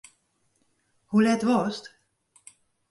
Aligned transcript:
Hoe 1.09 1.21
let 1.23 1.43
wolst? 1.47 1.85